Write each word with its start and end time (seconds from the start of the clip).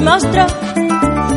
nos 0.00 0.22
mostró. 0.22 0.46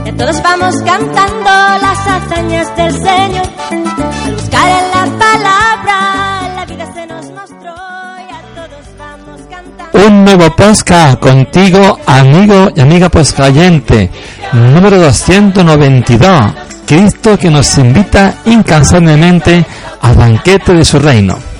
Que 0.03 0.13
todos 0.13 0.41
vamos 0.41 0.75
cantando 0.85 1.49
las 1.81 2.07
hazañas 2.07 2.75
del 2.75 2.91
Señor. 2.93 3.49
Al 3.69 4.35
buscar 4.35 4.69
en 4.69 4.91
la 4.91 5.19
palabra, 5.19 6.55
la 6.55 6.65
vida 6.65 6.93
se 6.93 7.07
nos 7.07 7.25
mostró 7.31 7.73
y 8.19 8.33
a 8.33 8.41
todos 8.55 8.85
vamos 8.97 9.41
cantando. 9.49 10.07
Un 10.07 10.25
nuevo 10.25 10.55
podcast 10.55 11.19
contigo, 11.19 11.99
amigo 12.05 12.69
y 12.75 12.81
amiga 12.81 13.09
poscayente. 13.09 14.09
Número 14.53 14.97
292. 14.97 16.53
Cristo 16.85 17.37
que 17.37 17.49
nos 17.49 17.77
invita 17.77 18.35
incansablemente 18.45 19.65
al 20.01 20.15
banquete 20.15 20.73
de 20.73 20.83
su 20.83 20.99
reino. 20.99 21.50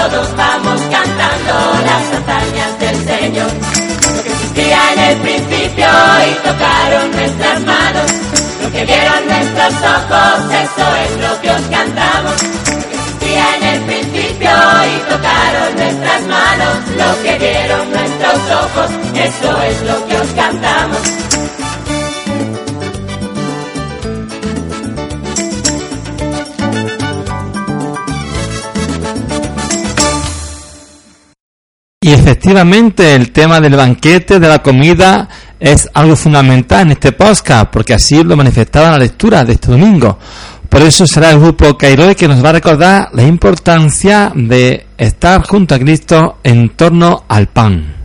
Todos 0.00 0.34
vamos 0.34 0.80
cantando 0.90 1.54
las 1.84 2.04
hazañas 2.16 2.78
del 2.78 2.96
Señor. 3.04 3.50
Lo 4.16 4.22
que 4.22 4.30
existía 4.30 4.80
en 4.94 4.98
el 4.98 5.16
principio 5.18 5.88
y 6.26 6.34
tocaron 6.48 7.10
nuestras 7.12 7.60
manos. 7.64 8.10
Lo 8.62 8.72
que 8.72 8.84
vieron 8.86 9.26
nuestros 9.26 9.74
ojos, 9.96 10.36
eso 10.64 10.86
es 11.04 11.12
lo 11.24 11.40
que 11.42 11.50
os 11.50 11.62
cantamos. 11.76 12.42
Lo 12.42 12.88
que 12.88 12.96
existía 12.96 13.44
en 13.56 13.62
el 13.74 13.80
principio 13.82 14.50
y 14.90 14.96
tocaron 15.12 15.70
nuestras 15.76 16.22
manos. 16.36 16.74
Lo 16.96 17.22
que 17.22 17.38
vieron 17.38 17.90
nuestros 17.90 18.38
ojos, 18.64 18.90
eso 19.14 19.62
es 19.62 19.82
lo 19.82 20.06
que 20.06 20.16
os 20.16 20.28
cantamos. 20.28 21.02
Y 32.02 32.12
efectivamente 32.14 33.14
el 33.14 33.30
tema 33.30 33.60
del 33.60 33.76
banquete, 33.76 34.40
de 34.40 34.48
la 34.48 34.62
comida, 34.62 35.28
es 35.60 35.86
algo 35.92 36.16
fundamental 36.16 36.86
en 36.86 36.92
este 36.92 37.12
podcast, 37.12 37.70
porque 37.70 37.92
así 37.92 38.24
lo 38.24 38.38
manifestaba 38.38 38.92
la 38.92 39.00
lectura 39.00 39.44
de 39.44 39.52
este 39.52 39.70
domingo. 39.70 40.18
Por 40.70 40.80
eso 40.80 41.06
será 41.06 41.30
el 41.30 41.40
grupo 41.40 41.76
Cairo 41.76 42.16
que 42.16 42.26
nos 42.26 42.42
va 42.42 42.48
a 42.48 42.52
recordar 42.52 43.10
la 43.12 43.24
importancia 43.24 44.32
de 44.34 44.86
estar 44.96 45.46
junto 45.46 45.74
a 45.74 45.78
Cristo 45.78 46.38
en 46.42 46.70
torno 46.70 47.24
al 47.28 47.48
pan. 47.48 47.99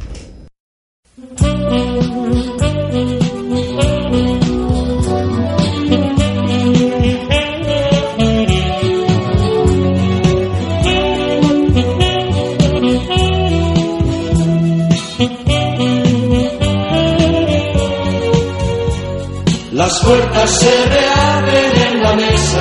Las 19.96 20.04
puertas 20.04 20.50
se 20.60 20.86
reabren 20.88 21.82
en 21.88 22.04
la 22.04 22.14
mesa, 22.16 22.60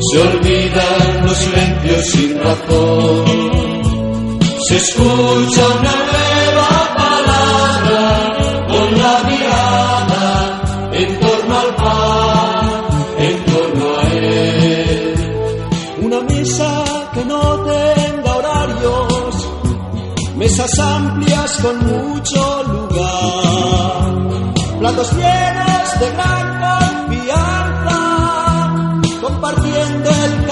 se 0.00 0.18
olvidan 0.18 1.26
los 1.26 1.36
silencios 1.36 2.06
sin 2.06 2.42
razón, 2.42 3.24
se 4.66 4.76
escucha 4.76 5.62
una 5.78 5.94
nueva 6.08 6.94
palabra 6.96 8.02
con 8.66 8.98
la 8.98 9.22
mirada 9.28 10.62
en 10.94 11.20
torno 11.20 11.58
al 11.60 11.74
pan, 11.76 12.84
en 13.18 13.44
torno 13.44 13.98
a 13.98 14.02
él. 14.14 15.14
Una 16.00 16.20
mesa 16.22 16.84
que 17.12 17.24
no 17.26 17.62
tenga 17.62 18.36
horarios, 18.36 19.48
mesas 20.36 20.78
amplias 20.78 21.58
con 21.60 21.76
mucho 21.86 22.62
lugar. 22.72 23.74
Platos 24.80 25.12
llenos 25.12 25.73
de 26.00 26.10
gran 26.10 26.46
confianza, 26.60 27.98
compartiendo 29.20 30.10
el 30.10 30.43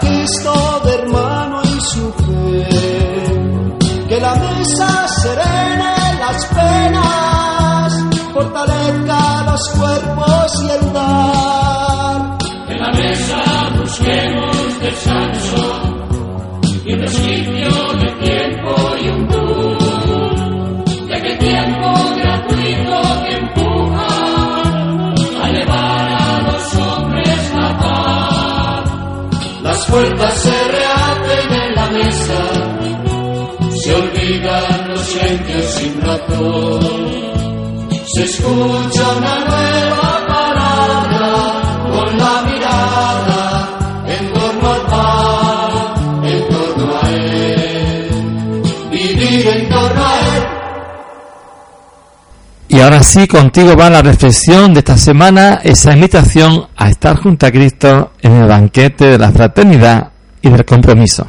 gesto 0.00 0.80
de 0.84 0.94
hermano 0.94 1.62
y 1.62 1.80
su 1.80 2.12
fe. 2.12 2.68
Que 4.08 4.20
la 4.20 4.34
mesa 4.34 5.08
serene 5.08 5.94
las 6.20 6.46
penas, 6.46 8.04
fortalezca 8.32 9.44
los 9.50 9.68
cuerpos 9.78 10.62
y 10.62 10.70
el 10.70 10.92
dar. 10.92 12.38
En 12.68 12.80
la 12.80 12.92
mesa 12.92 13.42
busquemos 13.78 14.80
descanso 14.80 15.64
y 16.84 16.92
un 16.92 17.00
resquicio 17.00 17.92
de 18.00 18.08
tiempo 18.26 18.74
y 19.02 19.08
un 19.08 19.28
tú, 19.28 19.46
de 21.06 21.22
que 21.22 21.34
tiempo 21.36 21.83
puertas 29.94 30.42
se 30.42 30.50
reabren 30.50 31.52
en 31.52 31.74
la 31.76 31.86
mesa, 31.90 32.40
se 33.80 33.94
olvidan 33.94 34.88
los 34.88 35.00
silencios 35.00 35.66
sin 35.66 36.00
razón. 36.00 36.80
Se 38.12 38.24
escucha 38.24 39.08
una 39.18 39.38
nueva 39.44 40.23
ahora 52.84 53.02
sí, 53.02 53.26
contigo 53.26 53.74
va 53.76 53.88
la 53.88 54.02
reflexión 54.02 54.74
de 54.74 54.80
esta 54.80 54.98
semana, 54.98 55.60
esa 55.64 55.92
invitación 55.92 56.66
a 56.76 56.90
estar 56.90 57.16
junto 57.16 57.46
a 57.46 57.50
Cristo 57.50 58.10
en 58.20 58.32
el 58.32 58.46
banquete 58.46 59.06
de 59.06 59.18
la 59.18 59.30
fraternidad 59.32 60.10
y 60.42 60.50
del 60.50 60.66
compromiso. 60.66 61.26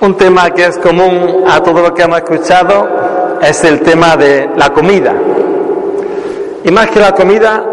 Un 0.00 0.16
tema 0.16 0.50
que 0.50 0.66
es 0.66 0.78
común 0.78 1.44
a 1.48 1.60
todo 1.60 1.82
lo 1.82 1.92
que 1.92 2.02
hemos 2.02 2.18
escuchado 2.18 3.38
es 3.42 3.64
el 3.64 3.80
tema 3.80 4.16
de 4.16 4.50
la 4.56 4.70
comida. 4.70 5.12
Y 6.64 6.70
más 6.70 6.90
que 6.90 7.00
la 7.00 7.12
comida, 7.12 7.64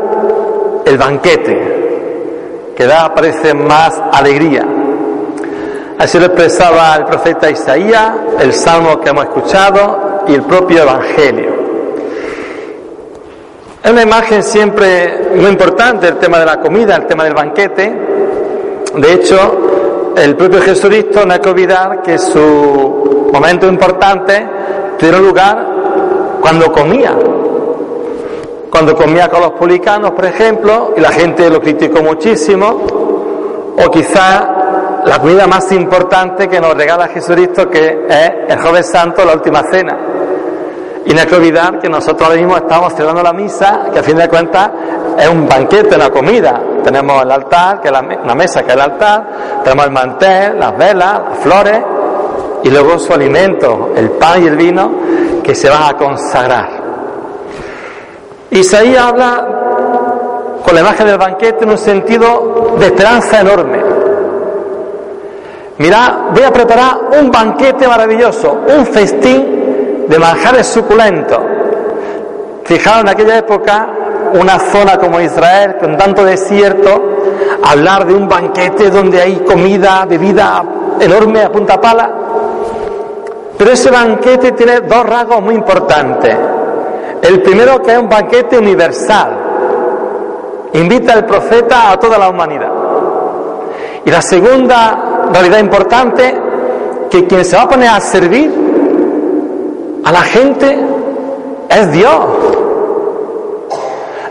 el 0.84 0.98
banquete, 0.98 2.74
que 2.75 2.88
da, 2.88 3.13
parece, 3.13 3.54
más 3.54 4.02
alegría. 4.12 4.66
Así 6.00 6.18
lo 6.18 6.25
expresaba 6.25 6.95
el 6.95 7.06
profeta 7.06 7.52
Isaías, 7.52 8.13
el 8.40 8.52
salmo 8.52 9.00
que 9.00 9.10
hemos 9.10 9.25
escuchado 9.25 10.09
y 10.30 10.36
el 10.36 10.44
propio 10.44 10.84
Evangelio. 10.84 11.50
Es 13.84 13.92
una 13.92 14.04
imagen 14.04 14.44
siempre 14.44 15.31
muy 15.36 15.48
importante 15.48 16.08
el 16.08 16.18
tema 16.18 16.40
de 16.40 16.46
la 16.46 16.60
comida, 16.60 16.96
el 16.96 17.08
tema 17.08 17.24
del 17.24 17.34
banquete. 17.34 17.92
De 18.96 19.14
hecho, 19.14 20.14
el 20.16 20.36
propio 20.36 20.62
Jesucristo 20.62 21.26
no 21.26 21.34
hay 21.34 21.40
que 21.40 21.50
olvidar 21.50 22.02
que 22.04 22.18
su 22.18 23.30
momento 23.34 23.68
importante 23.68 24.48
tuvo 25.00 25.18
lugar 25.18 25.66
cuando 26.42 26.72
comía. 26.72 27.16
Cuando 28.70 28.96
comía 28.96 29.30
con 29.30 29.42
los 29.42 29.52
publicanos, 29.54 30.12
por 30.12 30.26
ejemplo, 30.26 30.94
y 30.96 31.00
la 31.00 31.12
gente 31.12 31.50
lo 31.50 31.60
criticó 31.60 32.04
muchísimo, 32.04 32.86
o 33.84 33.90
quizá 33.90 35.02
la 35.06 35.20
comida 35.20 35.48
más 35.48 35.72
importante 35.72 36.48
que 36.48 36.60
nos 36.60 36.76
regala 36.76 37.08
Jesucristo, 37.08 37.68
que 37.70 38.06
es 38.08 38.31
el 38.50 38.60
Joven 38.60 38.84
Santo, 38.84 39.26
la 39.26 39.34
última 39.34 39.64
cena. 39.72 39.98
Y 41.06 41.13
no 41.13 41.22
hay 41.22 41.28
que 41.28 41.36
olvidar 41.36 41.80
que 41.80 41.90
nosotros 41.90 42.22
ahora 42.28 42.40
mismo 42.40 42.57
estamos 42.57 42.94
celebrando 42.94 43.24
la 43.24 43.34
misa, 43.34 43.86
que 43.92 44.00
a 44.00 44.04
fin 44.04 44.18
de 44.18 44.28
cuentas 44.28 44.69
es 45.18 45.28
un 45.30 45.48
banquete, 45.48 45.96
una 45.96 46.10
comida. 46.10 46.62
Tenemos 46.84 47.24
el 47.24 47.31
altar, 47.31 47.81
que 47.81 47.88
es 47.88 47.92
la, 47.92 48.36
mesa, 48.36 48.63
que 48.63 48.69
es 48.69 48.75
el 48.75 48.81
altar, 48.81 49.28
tenemos 49.63 49.86
el 49.86 49.92
mantel, 49.92 50.60
las 50.60 50.78
velas, 50.78 51.22
las 51.30 51.40
flores, 51.40 51.80
y 52.63 52.69
luego 52.69 53.00
su 53.00 53.13
alimento, 53.13 53.92
el 53.96 54.12
pan 54.12 54.44
y 54.44 54.48
el 54.48 54.57
vino, 54.57 54.92
que 55.44 55.56
se 55.56 55.69
van 55.69 55.84
a 55.84 55.98
consagrar. 55.98 56.69
Isaías 58.52 59.04
habla 59.04 59.48
con 60.63 60.74
la 60.74 60.81
imagen 60.81 61.07
del 61.07 61.18
banquete 61.18 61.63
en 61.63 61.72
un 61.72 61.78
sentido 61.78 62.75
de 62.78 62.88
esperanza 62.88 63.40
enorme. 63.42 63.80
Mira, 65.78 66.30
voy 66.34 66.44
a 66.44 66.52
preparar 66.52 66.98
un 67.19 67.31
banquete 67.31 67.88
maravilloso, 67.88 68.63
un 68.68 68.86
festín 68.86 69.60
de 70.10 70.20
manjares 70.20 70.68
suculentos. 70.68 71.40
Fijaros 72.66 73.02
en 73.02 73.10
aquella 73.10 73.38
época, 73.38 73.88
una 74.34 74.60
zona 74.60 74.98
como 74.98 75.22
Israel, 75.22 75.78
con 75.80 75.96
tanto 75.98 76.26
desierto, 76.26 77.18
hablar 77.64 78.06
de 78.06 78.16
un 78.16 78.28
banquete 78.28 78.90
donde 78.90 79.22
hay 79.22 79.36
comida, 79.38 80.06
bebida 80.06 80.64
enorme 81.00 81.44
a 81.44 81.52
punta 81.52 81.80
pala. 81.80 82.10
Pero 83.58 83.72
ese 83.72 83.92
banquete 83.92 84.54
tiene 84.54 84.82
dos 84.82 85.06
rasgos 85.06 85.42
muy 85.42 85.54
importantes. 85.54 86.36
El 87.22 87.42
primero 87.42 87.82
que 87.82 87.92
es 87.94 88.00
un 88.00 88.10
banquete 88.10 88.58
universal. 88.58 89.38
Invita 90.74 91.14
al 91.14 91.26
profeta 91.26 91.92
a 91.92 92.00
toda 92.00 92.18
la 92.18 92.30
humanidad. 92.30 92.72
Y 94.06 94.10
la 94.10 94.22
segunda 94.22 95.30
realidad 95.32 95.60
importante, 95.60 96.36
que 97.10 97.28
quien 97.28 97.44
se 97.44 97.56
va 97.56 97.64
a 97.64 97.70
poner 97.70 97.90
a 97.90 98.00
servir 98.00 98.69
a 100.10 100.12
la 100.12 100.22
gente 100.22 100.76
es 101.70 101.92
Dios. 101.92 102.26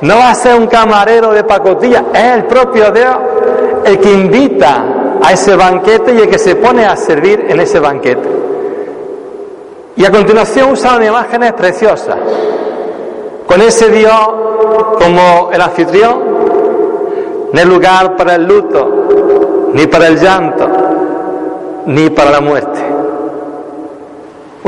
No 0.01 0.17
va 0.17 0.31
a 0.31 0.35
ser 0.35 0.57
un 0.57 0.67
camarero 0.67 1.31
de 1.31 1.45
pacotilla, 1.45 2.07
es 2.13 2.35
el 2.35 2.45
propio 2.47 2.91
Dios 2.91 3.17
el 3.85 4.01
que 4.01 4.13
invita 4.13 4.85
a 5.23 5.33
ese 5.33 5.55
banquete 5.55 6.15
y 6.15 6.19
el 6.19 6.29
que 6.29 6.39
se 6.39 6.57
pone 6.57 6.85
a 6.85 6.97
servir 6.97 7.47
en 7.49 7.61
ese 7.61 7.79
banquete. 7.79 8.29
Y 9.95 10.05
a 10.05 10.11
continuación 10.11 10.73
usan 10.73 11.05
imágenes 11.05 11.53
preciosas, 11.53 12.17
con 13.47 13.61
ese 13.61 13.89
Dios 13.91 14.29
como 14.99 15.51
el 15.53 15.61
anfitrión, 15.61 16.19
no 17.53 17.61
hay 17.61 17.67
lugar 17.67 18.17
para 18.17 18.35
el 18.35 18.49
luto, 18.49 19.71
ni 19.75 19.87
para 19.87 20.09
el 20.09 20.19
llanto, 20.19 20.69
ni 21.87 22.11
para 22.11 22.33
la 22.33 22.41
muerte. 22.41 22.88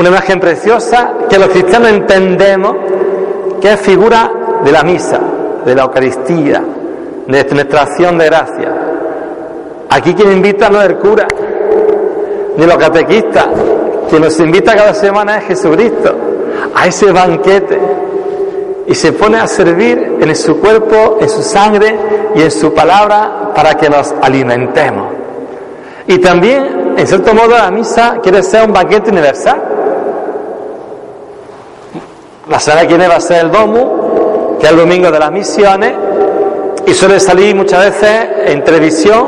Una 0.01 0.09
imagen 0.09 0.39
preciosa 0.39 1.13
que 1.29 1.37
los 1.37 1.49
cristianos 1.49 1.89
entendemos 1.89 2.75
que 3.61 3.73
es 3.73 3.79
figura 3.81 4.31
de 4.65 4.71
la 4.71 4.81
misa, 4.81 5.19
de 5.63 5.75
la 5.75 5.83
Eucaristía, 5.83 6.59
de 7.27 7.43
nuestra 7.53 7.81
acción 7.83 8.17
de 8.17 8.25
gracia. 8.25 8.73
Aquí 9.91 10.15
quien 10.15 10.31
invita 10.31 10.71
no 10.71 10.81
es 10.81 10.89
el 10.89 10.95
cura, 10.97 11.27
ni 12.57 12.65
los 12.65 12.77
catequistas, 12.77 13.45
quien 14.09 14.23
nos 14.23 14.39
invita 14.39 14.75
cada 14.75 14.95
semana 14.95 15.37
es 15.37 15.43
Jesucristo, 15.43 16.15
a 16.73 16.87
ese 16.87 17.11
banquete, 17.11 17.79
y 18.87 18.95
se 18.95 19.11
pone 19.13 19.37
a 19.37 19.45
servir 19.45 20.17
en 20.19 20.35
su 20.35 20.59
cuerpo, 20.59 21.19
en 21.21 21.29
su 21.29 21.43
sangre 21.43 21.95
y 22.33 22.41
en 22.41 22.49
su 22.49 22.73
palabra 22.73 23.51
para 23.53 23.75
que 23.75 23.87
nos 23.87 24.15
alimentemos. 24.19 25.09
Y 26.07 26.17
también, 26.17 26.95
en 26.97 27.05
cierto 27.05 27.35
modo, 27.35 27.49
la 27.49 27.69
misa 27.69 28.17
quiere 28.23 28.41
ser 28.41 28.65
un 28.65 28.73
banquete 28.73 29.11
universal 29.11 29.70
la 32.51 32.59
semana 32.59 32.81
que 32.81 32.89
viene 32.89 33.07
va 33.07 33.15
a 33.15 33.21
ser 33.21 33.45
el 33.45 33.51
DOMU, 33.51 34.57
que 34.59 34.65
es 34.65 34.71
el 34.71 34.77
domingo 34.77 35.09
de 35.09 35.17
las 35.17 35.31
misiones, 35.31 35.93
y 36.85 36.93
suele 36.93 37.17
salir 37.19 37.55
muchas 37.55 37.85
veces 37.85 38.27
en 38.45 38.61
televisión 38.63 39.25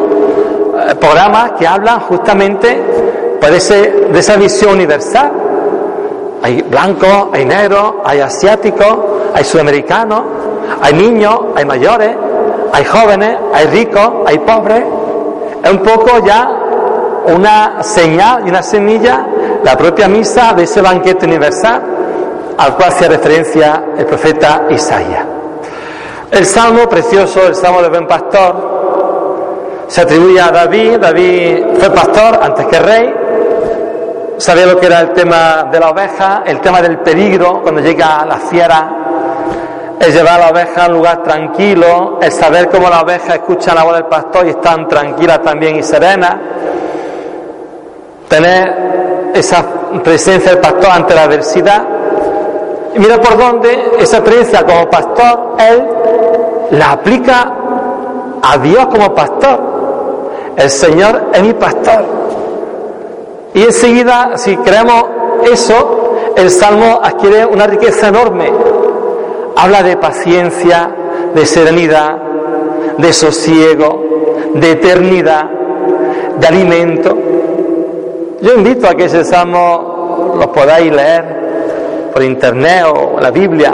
eh, 0.89 0.95
programas 0.95 1.53
que 1.53 1.65
hablan 1.65 2.01
justamente 2.01 2.81
pues, 3.39 3.69
de, 3.69 4.19
esa 4.19 4.35
visión 4.35 4.73
universal. 4.73 5.31
Hay 6.41 6.61
blancos, 6.63 7.29
hay 7.31 7.45
negros, 7.45 7.93
hay 8.03 8.19
asiáticos, 8.19 8.97
hay 9.33 9.45
sudamericanos, 9.45 10.21
hay 10.81 10.93
niños, 10.93 11.39
hay 11.55 11.63
mayores, 11.63 12.09
hay 12.73 12.83
jóvenes, 12.83 13.37
hay 13.53 13.67
ricos, 13.67 14.11
hay 14.25 14.37
pobres. 14.39 14.83
Es 15.63 15.71
un 15.71 15.79
poco 15.79 16.25
ya 16.25 16.49
una 17.33 17.81
señal 17.83 18.45
y 18.45 18.49
una 18.49 18.61
semilla 18.61 19.25
la 19.63 19.77
propia 19.77 20.09
misa 20.09 20.53
de 20.53 20.63
ese 20.63 20.81
banquete 20.81 21.25
universal 21.25 21.92
al 22.57 22.75
cual 22.75 22.89
hacía 22.89 23.09
referencia 23.09 23.83
el 23.97 24.05
profeta 24.05 24.63
Isaías. 24.69 25.25
El 26.31 26.45
salmo 26.45 26.89
precioso, 26.89 27.47
el 27.47 27.55
salmo 27.55 27.81
del 27.81 27.91
buen 27.91 28.07
pastor, 28.07 29.85
se 29.87 30.01
atribuye 30.01 30.41
a 30.41 30.49
David. 30.49 30.97
David 30.97 31.63
fue 31.77 31.89
pastor 31.91 32.39
antes 32.41 32.65
que 32.65 32.79
rey. 32.79 33.13
Sabía 34.37 34.65
lo 34.65 34.79
que 34.79 34.87
era 34.87 35.01
el 35.01 35.11
tema 35.11 35.67
de 35.71 35.79
la 35.79 35.91
oveja, 35.91 36.41
el 36.45 36.59
tema 36.59 36.81
del 36.81 36.97
peligro 36.99 37.61
cuando 37.61 37.81
llega 37.81 38.25
la 38.25 38.37
fiera, 38.37 38.89
el 39.99 40.11
llevar 40.11 40.41
a 40.41 40.45
la 40.45 40.49
oveja 40.49 40.85
a 40.85 40.87
un 40.87 40.93
lugar 40.93 41.21
tranquilo, 41.21 42.17
el 42.19 42.31
saber 42.31 42.67
cómo 42.67 42.89
la 42.89 43.01
oveja 43.01 43.35
escucha 43.35 43.75
la 43.75 43.83
voz 43.83 43.93
del 43.93 44.05
pastor 44.05 44.47
y 44.47 44.49
están 44.49 44.87
tranquilas 44.87 45.39
también 45.43 45.75
y 45.75 45.83
serenas, 45.83 46.35
tener 48.27 49.31
esa 49.35 49.63
presencia 50.03 50.51
del 50.51 50.59
pastor 50.59 50.89
ante 50.89 51.13
la 51.13 51.23
adversidad 51.23 52.02
mira 52.97 53.19
por 53.21 53.37
dónde 53.37 53.93
esa 53.99 54.17
experiencia 54.17 54.65
como 54.65 54.89
pastor, 54.89 55.55
él 55.59 55.83
la 56.71 56.91
aplica 56.91 57.53
a 58.41 58.57
Dios 58.57 58.87
como 58.87 59.13
pastor. 59.13 59.59
El 60.57 60.69
Señor 60.69 61.29
es 61.33 61.41
mi 61.41 61.53
pastor. 61.53 62.05
Y 63.53 63.63
enseguida, 63.63 64.37
si 64.37 64.55
creemos 64.57 65.05
eso, 65.51 66.15
el 66.35 66.49
Salmo 66.49 66.99
adquiere 67.01 67.45
una 67.45 67.67
riqueza 67.67 68.07
enorme. 68.07 68.51
Habla 69.55 69.83
de 69.83 69.97
paciencia, 69.97 70.89
de 71.33 71.45
serenidad, 71.45 72.17
de 72.97 73.13
sosiego, 73.13 74.03
de 74.55 74.71
eternidad, 74.71 75.45
de 76.39 76.47
alimento. 76.47 77.17
Yo 78.41 78.53
invito 78.53 78.87
a 78.87 78.95
que 78.95 79.05
ese 79.05 79.23
Salmo 79.23 80.35
lo 80.39 80.51
podáis 80.51 80.91
leer 80.91 81.42
por 82.13 82.23
internet 82.23 82.85
o 82.85 83.19
la 83.19 83.31
Biblia, 83.31 83.73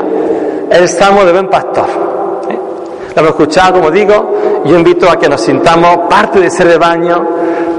el 0.71 0.87
Salmo 0.87 1.25
de 1.25 1.31
buen 1.31 1.49
pastor. 1.49 1.87
Lo 3.15 3.21
hemos 3.21 3.29
escuchado, 3.31 3.73
como 3.73 3.91
digo, 3.91 4.63
yo 4.65 4.77
invito 4.77 5.09
a 5.09 5.17
que 5.17 5.27
nos 5.27 5.41
sintamos 5.41 6.07
parte 6.09 6.39
de 6.39 6.47
ese 6.47 6.63
rebaño, 6.63 7.27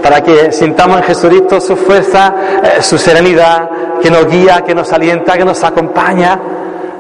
para 0.03 0.23
que 0.23 0.53
sintamos 0.53 0.99
en 0.99 1.03
Jesucristo 1.05 1.61
su 1.61 1.77
fuerza, 1.77 2.35
eh, 2.63 2.83
su 2.83 2.99
serenidad, 2.99 3.69
que 4.03 4.11
nos 4.11 4.27
guía, 4.27 4.63
que 4.63 4.75
nos 4.75 4.93
alienta, 4.93 5.37
que 5.37 5.45
nos 5.45 5.63
acompaña 5.63 6.39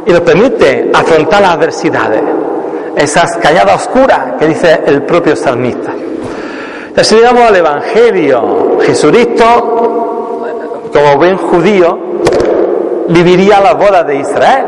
y 0.07 0.13
nos 0.13 0.21
permite 0.21 0.91
afrontar 0.93 1.43
las 1.43 1.55
adversidades, 1.55 2.23
esas 2.97 3.37
calladas 3.39 3.87
oscuras 3.87 4.35
que 4.39 4.47
dice 4.47 4.81
el 4.87 5.03
propio 5.03 5.35
salmista. 5.35 5.93
Así 6.97 7.17
llegamos 7.17 7.43
al 7.43 7.57
Evangelio. 7.57 8.79
Jesucristo, 8.83 9.45
como 10.93 11.17
buen 11.17 11.37
judío, 11.37 12.10
viviría 13.11 13.61
las 13.61 13.77
bodas 13.77 14.07
de 14.07 14.17
Israel. 14.17 14.67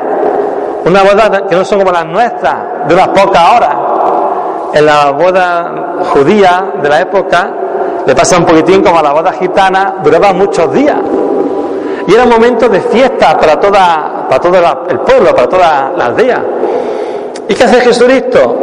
Una 0.85 1.03
boda 1.03 1.47
que 1.49 1.55
no 1.55 1.65
son 1.65 1.79
como 1.79 1.93
las 1.93 2.07
nuestras, 2.07 2.89
de 2.89 2.95
unas 2.95 3.09
pocas 3.09 3.57
horas. 3.57 3.77
En 4.75 4.87
la 4.87 5.11
boda 5.11 5.73
judía 6.13 6.73
de 6.83 6.89
la 6.89 7.01
época 7.01 7.51
le 8.07 8.15
pasa 8.15 8.39
un 8.39 8.45
poquitín 8.45 8.83
como 8.83 8.99
a 8.99 9.03
la 9.03 9.13
boda 9.13 9.33
gitana, 9.33 9.97
duraba 10.03 10.33
muchos 10.33 10.73
días. 10.73 10.97
Y 12.07 12.15
era 12.15 12.25
un 12.25 12.31
momento 12.31 12.69
de 12.69 12.81
fiesta 12.81 13.37
para 13.39 13.61
toda 13.61 14.23
para 14.29 14.41
todo 14.41 14.87
el 14.89 15.01
pueblo, 15.01 15.35
para 15.35 15.49
toda 15.49 15.93
la 15.97 16.07
aldea. 16.07 16.43
¿Y 17.49 17.55
qué 17.55 17.65
hace 17.65 17.81
Jesucristo? 17.81 18.57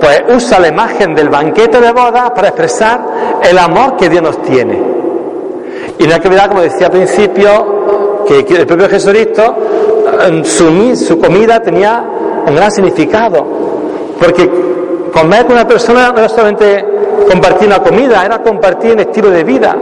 Pues 0.00 0.22
usa 0.28 0.58
la 0.58 0.68
imagen 0.68 1.14
del 1.14 1.28
banquete 1.28 1.80
de 1.80 1.92
boda 1.92 2.32
para 2.34 2.48
expresar 2.48 3.00
el 3.42 3.58
amor 3.58 3.96
que 3.96 4.08
Dios 4.08 4.22
nos 4.22 4.42
tiene. 4.42 4.82
Y 5.98 6.06
no 6.06 6.14
hay 6.14 6.20
que 6.20 6.28
olvidar, 6.28 6.48
como 6.48 6.62
decía 6.62 6.86
al 6.86 6.92
principio, 6.92 7.97
que 8.28 8.54
el 8.54 8.66
propio 8.66 8.88
Jesucristo, 8.88 9.56
su, 10.44 10.96
su 10.96 11.18
comida 11.18 11.60
tenía 11.60 12.04
un 12.46 12.54
gran 12.54 12.70
significado. 12.70 13.46
Porque 14.18 14.50
comer 15.12 15.46
con 15.46 15.54
una 15.54 15.66
persona 15.66 16.12
no 16.12 16.18
era 16.18 16.28
solamente 16.28 16.84
compartir 17.30 17.68
una 17.68 17.80
comida, 17.80 18.24
era 18.24 18.42
compartir 18.42 18.92
un 18.92 19.00
estilo 19.00 19.30
de 19.30 19.44
vida. 19.44 19.76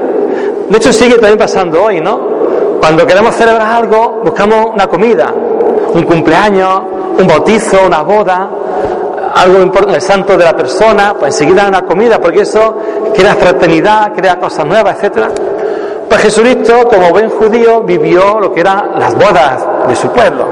De 0.69 0.77
hecho, 0.77 0.93
sigue 0.93 1.15
también 1.15 1.39
pasando 1.39 1.85
hoy, 1.85 2.01
¿no? 2.01 2.37
Cuando 2.81 3.07
queremos 3.07 3.35
celebrar 3.35 3.83
algo, 3.83 4.21
buscamos 4.25 4.67
una 4.75 4.87
comida, 4.87 5.33
un 5.93 6.03
cumpleaños, 6.03 6.83
un 7.19 7.27
bautizo, 7.27 7.79
una 7.87 8.03
boda, 8.03 8.49
algo 9.35 9.63
importante, 9.63 9.97
el 9.97 10.03
santo 10.03 10.37
de 10.37 10.45
la 10.45 10.57
persona, 10.57 11.15
pues 11.19 11.35
enseguida 11.35 11.69
una 11.69 11.83
comida, 11.83 12.19
porque 12.21 12.41
eso 12.41 12.77
crea 13.15 13.35
fraternidad, 13.35 14.13
crea 14.15 14.39
cosas 14.39 14.67
nuevas, 14.67 14.97
etcétera. 14.97 15.31
Pues 16.09 16.23
Jesucristo, 16.23 16.89
como 16.89 17.11
buen 17.11 17.31
judío, 17.31 17.83
vivió 17.83 18.41
lo 18.41 18.53
que 18.53 18.61
eran 18.61 18.99
las 18.99 19.15
bodas 19.15 19.65
de 19.89 19.97
su 19.97 20.09
pueblo. 20.11 20.47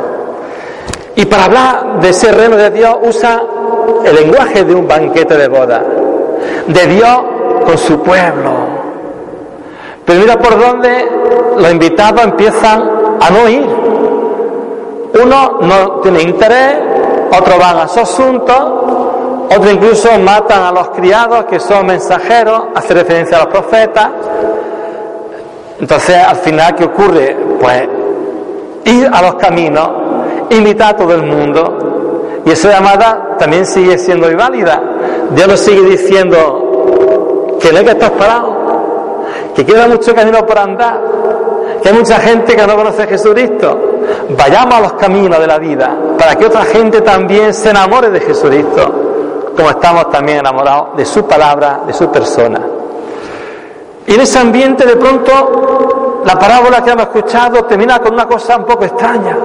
Y 1.17 1.25
para 1.27 1.45
hablar 1.45 2.01
de 2.01 2.09
ese 2.09 2.33
reino 2.33 2.57
de 2.57 2.71
Dios 2.71 2.97
usa 3.03 3.43
el 4.05 4.15
lenguaje 4.15 4.65
de 4.65 4.75
un 4.75 4.89
banquete 4.89 5.37
de 5.37 5.49
boda, 5.49 5.83
de 6.67 6.87
Dios 6.87 7.21
con 7.65 7.79
su 7.79 8.01
pueblo. 8.01 8.51
Pero 10.05 10.21
mira 10.21 10.39
por 10.39 10.59
dónde 10.59 11.09
los 11.57 11.71
invitados 11.71 12.25
empiezan 12.25 12.83
a 13.21 13.31
no 13.31 13.49
ir. 13.49 13.67
Uno 15.23 15.59
no 15.61 16.01
tiene 16.01 16.23
interés, 16.23 16.75
otros 17.31 17.59
van 17.59 17.79
a 17.79 17.89
su 17.89 18.01
asunto, 18.01 19.47
otros 19.49 19.73
incluso 19.73 20.09
matan 20.19 20.65
a 20.65 20.73
los 20.73 20.89
criados 20.91 21.45
que 21.45 21.61
son 21.61 21.87
mensajeros, 21.87 22.65
hace 22.75 22.95
referencia 22.95 23.37
a 23.37 23.45
los 23.45 23.49
profetas. 23.49 24.09
Entonces, 25.81 26.17
al 26.17 26.37
final, 26.37 26.75
¿qué 26.75 26.85
ocurre? 26.85 27.37
Pues 27.61 27.89
ir 28.85 29.11
a 29.13 29.23
los 29.23 29.35
caminos, 29.37 29.91
invitar 30.51 30.95
a 30.95 30.97
todo 30.97 31.15
el 31.15 31.23
mundo. 31.23 32.43
Y 32.45 32.51
esa 32.51 32.71
llamada 32.71 33.37
también 33.39 33.67
sigue 33.67 33.99
siendo 33.99 34.31
inválida. 34.31 34.81
Dios 35.31 35.49
nos 35.49 35.61
sigue 35.61 35.83
diciendo 35.83 37.57
que 37.61 37.73
no 37.73 37.79
hay 37.79 37.85
que 37.85 37.91
estar 37.93 38.13
parado, 38.13 39.25
que 39.55 39.65
queda 39.65 39.89
mucho 39.89 40.15
camino 40.15 40.45
por 40.45 40.59
andar, 40.59 41.01
que 41.83 41.89
hay 41.89 41.95
mucha 41.95 42.19
gente 42.19 42.55
que 42.55 42.67
no 42.67 42.77
conoce 42.77 43.03
a 43.03 43.07
Jesucristo. 43.07 43.81
Vayamos 44.37 44.75
a 44.75 44.81
los 44.81 44.93
caminos 44.95 45.39
de 45.39 45.47
la 45.47 45.59
vida 45.59 45.97
para 46.19 46.37
que 46.37 46.47
otra 46.47 46.65
gente 46.65 47.01
también 47.01 47.55
se 47.55 47.71
enamore 47.71 48.11
de 48.11 48.21
Jesucristo, 48.21 49.53
como 49.57 49.71
estamos 49.71 50.11
también 50.11 50.39
enamorados 50.39 50.97
de 50.97 51.05
su 51.07 51.27
palabra, 51.27 51.81
de 51.87 51.93
su 51.95 52.11
persona. 52.11 52.61
Y 54.07 54.15
en 54.15 54.21
ese 54.21 54.39
ambiente 54.39 54.87
de 54.87 54.97
pronto 54.97 56.23
la 56.25 56.39
parábola 56.39 56.83
que 56.83 56.91
hemos 56.91 57.05
escuchado 57.05 57.65
termina 57.65 57.99
con 58.01 58.15
una 58.15 58.27
cosa 58.27 58.57
un 58.57 58.65
poco 58.65 58.85
extraña. 58.85 59.37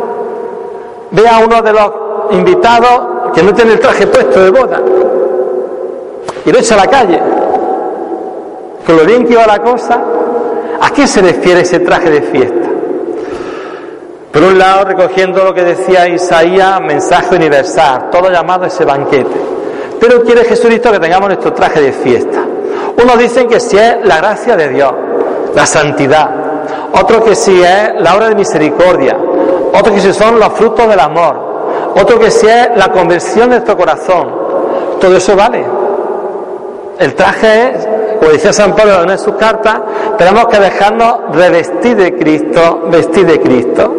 Ve 1.12 1.28
a 1.28 1.40
uno 1.40 1.62
de 1.62 1.74
los 1.74 1.92
invitados 2.32 3.34
que 3.34 3.44
no 3.44 3.54
tiene 3.54 3.74
el 3.74 3.80
traje 3.80 4.08
puesto 4.08 4.42
de 4.42 4.50
boda 4.50 4.82
y 6.46 6.52
lo 6.52 6.60
echa 6.60 6.76
a 6.76 6.78
la 6.78 6.88
calle 6.88 7.20
con 8.90 8.98
lo 8.98 9.06
bien 9.06 9.24
que 9.24 9.34
iba 9.34 9.46
la 9.46 9.60
cosa, 9.60 10.02
¿a 10.82 10.90
qué 10.90 11.06
se 11.06 11.22
refiere 11.22 11.62
ese 11.62 11.80
traje 11.80 12.10
de 12.10 12.24
fiesta? 12.24 12.68
Por 14.32 14.42
un 14.42 14.58
lado, 14.58 14.86
recogiendo 14.86 15.44
lo 15.44 15.54
que 15.54 15.64
decía 15.64 16.08
Isaías, 16.08 16.82
mensaje 16.82 17.36
universal, 17.36 18.10
todo 18.12 18.32
llamado 18.32 18.66
ese 18.66 18.86
banquete. 18.86 19.40
Pero 20.00 20.24
quiere 20.24 20.44
Jesucristo 20.44 20.92
que 20.92 21.00
tengamos 21.00 21.28
nuestro 21.28 21.54
traje 21.54 21.82
de 21.82 21.92
fiesta. 21.92 22.40
Unos 23.02 23.18
dicen 23.18 23.48
que 23.48 23.60
si 23.60 23.78
es 23.78 23.98
la 24.04 24.18
gracia 24.18 24.56
de 24.56 24.70
Dios, 24.70 24.94
la 25.56 25.66
santidad. 25.66 26.30
Otros 26.94 27.24
que 27.24 27.36
si 27.36 27.62
es 27.62 27.94
la 28.00 28.16
obra 28.16 28.30
de 28.30 28.36
misericordia. 28.36 29.18
Otros 29.74 29.96
que 29.96 30.02
si 30.02 30.14
son 30.14 30.40
los 30.40 30.54
frutos 30.54 30.88
del 30.88 31.00
amor. 31.00 31.50
Otro 31.96 32.20
que 32.20 32.32
si 32.32 32.48
es 32.48 32.70
la 32.76 32.92
conversión 32.92 33.50
de 33.50 33.58
nuestro 33.58 33.78
corazón. 33.78 34.32
Todo 35.00 35.18
eso 35.18 35.36
vale. 35.36 35.66
El 37.00 37.16
traje 37.16 37.76
es 37.76 37.88
como 38.20 38.32
decía 38.32 38.52
San 38.52 38.76
Pablo 38.76 39.10
en 39.10 39.18
sus 39.18 39.36
cartas, 39.36 39.80
tenemos 40.18 40.48
que 40.48 40.60
dejarnos 40.60 41.34
revestir 41.34 41.96
de 41.96 42.16
Cristo, 42.16 42.82
vestir 42.92 43.26
de 43.26 43.40
Cristo. 43.40 43.96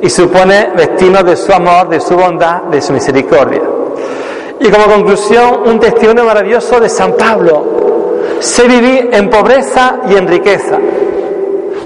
Y 0.00 0.08
supone 0.08 0.70
vestirnos 0.74 1.24
de 1.24 1.36
su 1.36 1.52
amor, 1.52 1.90
de 1.90 2.00
su 2.00 2.16
bondad, 2.16 2.62
de 2.62 2.80
su 2.80 2.94
misericordia. 2.94 3.60
Y 4.58 4.68
como 4.70 4.86
conclusión, 4.86 5.60
un 5.66 5.78
testimonio 5.78 6.24
maravilloso 6.24 6.80
de 6.80 6.88
San 6.88 7.12
Pablo. 7.12 7.89
Sé 8.40 8.66
vivir 8.66 9.10
en 9.12 9.30
pobreza 9.30 9.96
y 10.08 10.16
en 10.16 10.26
riqueza. 10.26 10.78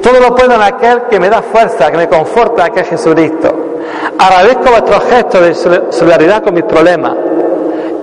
Todo 0.02 0.20
lo 0.20 0.34
puedo 0.34 0.54
en 0.54 0.62
aquel 0.62 1.02
que 1.10 1.18
me 1.18 1.28
da 1.28 1.42
fuerza, 1.42 1.90
que 1.90 1.96
me 1.96 2.08
conforta, 2.08 2.70
que 2.70 2.80
es 2.80 2.88
Jesucristo. 2.88 3.76
Agradezco 4.18 4.70
vuestros 4.70 5.04
gestos 5.04 5.40
de 5.40 5.82
solidaridad 5.90 6.42
con 6.42 6.54
mis 6.54 6.64
problemas 6.64 7.14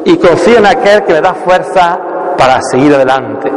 y 0.04 0.18
confío 0.18 0.58
en 0.58 0.66
aquel 0.66 1.04
que 1.04 1.14
me 1.14 1.22
da 1.22 1.34
fuerza 1.34 2.00
para 2.38 2.62
seguir 2.62 2.94
adelante. 2.96 3.52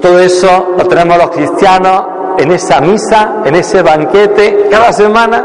Todo 0.00 0.18
eso 0.20 0.74
lo 0.78 0.86
tenemos 0.86 1.18
los 1.18 1.30
cristianos 1.30 2.04
en 2.38 2.52
esa 2.52 2.80
misa, 2.80 3.36
en 3.44 3.54
ese 3.54 3.82
banquete 3.82 4.68
cada 4.70 4.92
semana, 4.92 5.44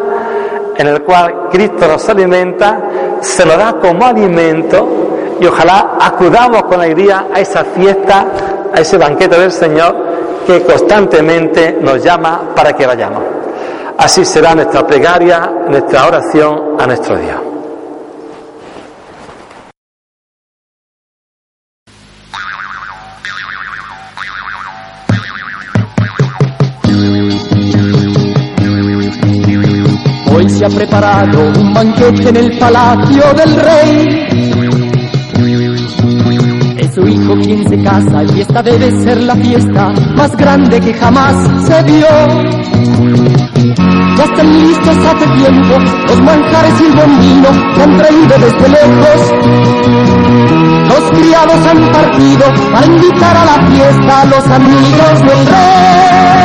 en 0.77 0.87
el 0.87 1.01
cual 1.01 1.49
Cristo 1.51 1.87
nos 1.87 2.07
alimenta, 2.09 2.79
se 3.21 3.45
nos 3.45 3.57
da 3.57 3.73
como 3.73 4.05
alimento 4.05 4.87
y 5.39 5.45
ojalá 5.47 5.97
acudamos 5.99 6.63
con 6.63 6.79
alegría 6.79 7.25
a 7.33 7.39
esa 7.39 7.63
fiesta, 7.63 8.25
a 8.73 8.79
ese 8.79 8.97
banquete 8.97 9.39
del 9.39 9.51
Señor 9.51 9.95
que 10.45 10.61
constantemente 10.63 11.77
nos 11.81 12.03
llama 12.03 12.53
para 12.55 12.73
que 12.73 12.85
vayamos. 12.85 13.23
Así 13.97 14.25
será 14.25 14.55
nuestra 14.55 14.85
plegaria, 14.85 15.51
nuestra 15.67 16.07
oración 16.07 16.75
a 16.79 16.87
nuestro 16.87 17.17
Dios. 17.17 17.51
se 30.61 30.65
ha 30.65 30.69
preparado 30.69 31.39
un 31.47 31.73
banquete 31.73 32.29
en 32.29 32.35
el 32.35 32.59
palacio 32.59 33.33
del 33.33 33.55
rey. 33.55 34.20
Su 36.93 37.07
hijo 37.07 37.35
quien 37.41 37.67
se 37.69 37.81
casa 37.81 38.23
y 38.23 38.41
esta 38.41 38.61
debe 38.61 38.91
ser 39.03 39.23
la 39.23 39.35
fiesta 39.35 39.93
más 40.15 40.35
grande 40.35 40.79
que 40.79 40.93
jamás 40.93 41.35
se 41.65 41.83
vio. 41.83 42.07
Ya 44.17 44.23
están 44.25 44.51
listos 44.59 44.97
hace 44.97 45.27
tiempo 45.37 45.77
los 46.07 46.21
manjares 46.21 46.73
y 46.81 46.83
el 46.85 46.91
buen 46.93 47.19
vino 47.19 47.49
que 47.75 47.83
han 47.83 47.97
traído 47.97 48.37
desde 48.39 48.69
lejos. 48.69 49.33
Los 50.89 51.11
criados 51.11 51.67
han 51.67 51.91
partido 51.91 52.45
para 52.73 52.85
invitar 52.85 53.37
a 53.37 53.45
la 53.45 53.67
fiesta 53.67 54.21
a 54.21 54.25
los 54.25 54.45
amigos 54.47 55.19
del 55.19 55.47
rey 55.47 56.41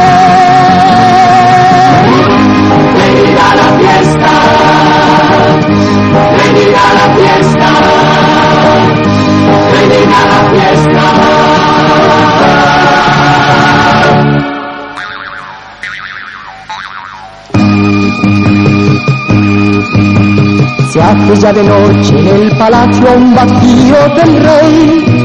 a 3.38 3.54
la 3.54 3.78
fiesta, 3.78 4.30
venir 6.38 6.74
a 6.74 6.94
la 6.94 7.06
fiesta, 7.16 8.15
Se 20.92 21.02
hace 21.02 21.36
ya 21.36 21.52
de 21.52 21.64
noche 21.64 22.18
en 22.18 22.26
el 22.26 22.58
palacio 22.58 23.06
un 23.16 23.34
vacío 23.34 23.96
del 24.16 24.42
rey 24.42 25.16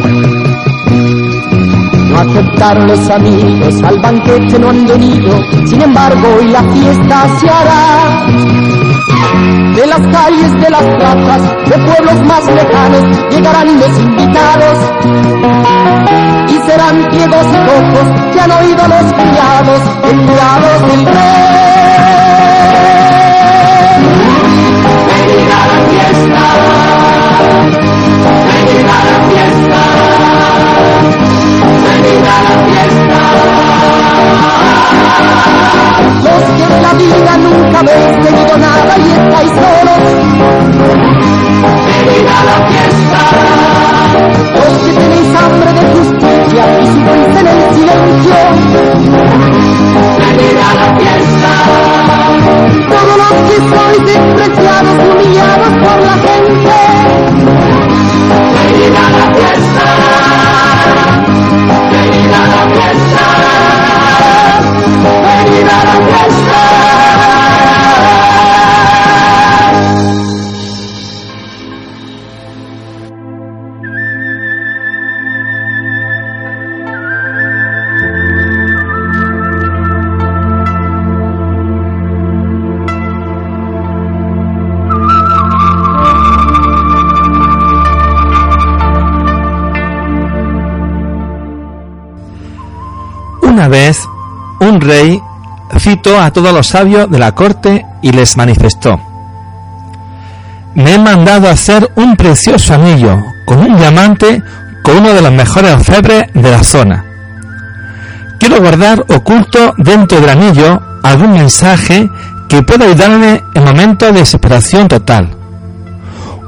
no 2.12 2.20
aceptaron 2.20 2.88
los 2.88 3.10
amigos, 3.10 3.82
al 3.84 4.00
banquete 4.00 4.60
no 4.60 4.70
han 4.70 4.86
venido, 4.86 5.34
sin 5.66 5.82
embargo 5.82 6.28
hoy 6.38 6.50
la 6.50 6.62
fiesta 6.74 7.40
se 7.40 7.50
hará. 7.50 8.71
De 9.76 9.88
las 9.88 10.02
calles, 10.08 10.52
de 10.62 10.70
las 10.70 10.84
plazas, 10.84 11.42
de 11.66 11.78
pueblos 11.86 12.20
más 12.28 12.46
lejanos, 12.46 13.04
llegarán 13.32 13.80
los 13.80 14.00
invitados. 14.00 14.78
Y 16.48 16.60
serán 16.70 17.12
ciegos 17.12 17.48
y 17.48 17.58
cojos 17.70 18.08
que 18.32 18.40
han 18.40 18.52
oído 18.52 18.88
los 18.88 19.14
criados, 19.14 19.82
enviados 20.04 20.82
del 20.88 21.06
rey. 21.06 21.62
Un 94.60 94.82
rey 94.82 95.22
citó 95.78 96.20
a 96.20 96.32
todos 96.32 96.54
los 96.54 96.68
sabios 96.68 97.10
de 97.10 97.20
la 97.20 97.34
corte 97.34 97.86
y 98.02 98.12
les 98.12 98.38
manifestó, 98.38 99.00
me 100.76 100.96
he 100.96 101.00
mandado 101.00 101.50
hacer 101.50 101.92
un 101.96 102.16
precioso 102.16 102.74
anillo 102.74 103.18
con 103.46 103.60
un 103.60 103.76
diamante 103.76 104.42
con 104.84 104.98
uno 104.98 105.14
de 105.14 105.22
los 105.22 105.32
mejores 105.32 105.74
orfebres 105.74 106.26
de 106.34 106.52
la 106.52 106.64
zona. 106.64 107.06
Quiero 108.40 108.60
guardar 108.60 109.06
oculto 109.10 109.74
dentro 109.78 110.20
del 110.20 110.30
anillo 110.30 110.82
algún 111.04 111.34
mensaje 111.34 112.10
que 112.48 112.64
pueda 112.64 112.86
ayudarme 112.86 113.44
en 113.54 113.64
momentos 113.64 114.14
de 114.14 114.20
desesperación 114.20 114.88
total. 114.88 115.30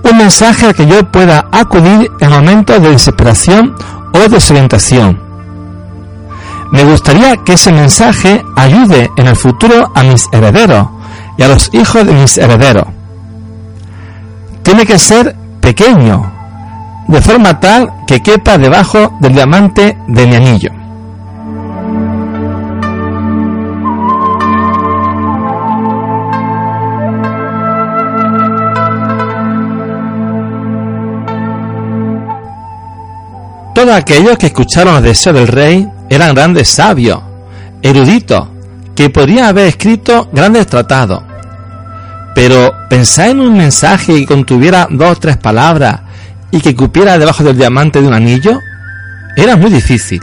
Un 0.04 0.18
mensaje 0.18 0.68
al 0.68 0.74
que 0.74 0.88
yo 0.88 1.12
pueda 1.12 1.46
acudir 1.52 2.10
en 2.20 2.30
momentos 2.30 2.82
de 2.82 2.90
desesperación 2.90 3.76
o 4.14 4.30
desorientación. 4.30 5.20
Me 6.74 6.84
gustaría 6.86 7.38
que 7.38 7.54
ese 7.54 7.72
mensaje 7.72 8.44
ayude 8.56 9.12
en 9.16 9.28
el 9.28 9.36
futuro 9.36 9.92
a 9.94 10.02
mis 10.02 10.28
herederos 10.32 10.88
y 11.38 11.44
a 11.44 11.48
los 11.48 11.72
hijos 11.72 12.04
de 12.04 12.14
mis 12.14 12.36
herederos. 12.40 12.88
Tiene 14.64 14.84
que 14.84 14.98
ser 14.98 15.36
pequeño, 15.62 16.32
de 17.08 17.22
forma 17.22 17.60
tal 17.60 17.94
que 18.08 18.24
quepa 18.24 18.58
debajo 18.58 19.16
del 19.20 19.34
diamante 19.34 19.96
de 20.08 20.26
mi 20.26 20.36
anillo. 20.36 20.72
Todos 33.76 33.94
aquellos 33.94 34.40
que 34.40 34.48
escucharon 34.48 34.96
los 34.96 35.04
deseos 35.04 35.36
del 35.36 35.48
rey 35.48 35.93
eran 36.10 36.36
grandes 36.36 36.70
sabios, 36.70 37.20
eruditos, 37.82 38.48
que 38.96 39.10
podrían 39.10 39.46
haber 39.46 39.68
escrito 39.68 40.30
grandes 40.32 40.68
tratados. 40.68 41.24
Pero 42.36 42.74
pensar 42.90 43.30
en 43.30 43.40
un 43.40 43.58
mensaje 43.58 44.14
que 44.14 44.26
contuviera 44.26 44.88
dos 44.90 45.12
o 45.12 45.20
tres 45.20 45.38
palabras 45.38 46.02
y 46.52 46.62
que 46.62 46.76
cupiera 46.76 47.18
debajo 47.18 47.44
del 47.44 47.58
diamante 47.58 48.02
de 48.02 48.08
un 48.08 48.14
anillo 48.14 48.60
era 49.36 49.56
muy 49.56 49.72
difícil. 49.72 50.22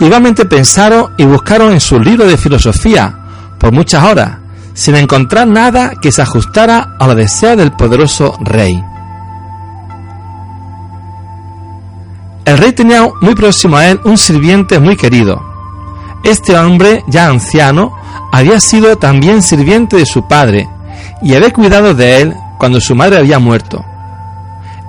Igualmente 0.00 0.44
pensaron 0.44 1.12
y 1.16 1.24
buscaron 1.24 1.72
en 1.72 1.80
su 1.80 1.98
libro 1.98 2.26
de 2.26 2.36
filosofía 2.36 3.14
por 3.58 3.72
muchas 3.72 4.02
horas, 4.04 4.38
sin 4.74 4.96
encontrar 4.96 5.46
nada 5.46 5.92
que 6.00 6.12
se 6.12 6.22
ajustara 6.22 6.96
a 6.98 7.06
los 7.06 7.16
deseos 7.16 7.56
del 7.56 7.72
poderoso 7.72 8.36
rey. 8.40 8.82
El 12.44 12.58
rey 12.58 12.72
tenía 12.72 13.08
muy 13.20 13.34
próximo 13.34 13.76
a 13.76 13.86
él 13.86 14.00
un 14.04 14.18
sirviente 14.18 14.78
muy 14.78 14.96
querido. 14.96 15.42
Este 16.22 16.56
hombre, 16.56 17.02
ya 17.06 17.28
anciano, 17.28 17.96
había 18.32 18.60
sido 18.60 18.96
también 18.96 19.42
sirviente 19.42 19.96
de 19.96 20.06
su 20.06 20.26
padre 20.28 20.68
y 21.22 21.34
había 21.34 21.52
cuidado 21.52 21.94
de 21.94 22.20
él 22.20 22.34
cuando 22.58 22.80
su 22.80 22.94
madre 22.94 23.18
había 23.18 23.38
muerto. 23.38 23.84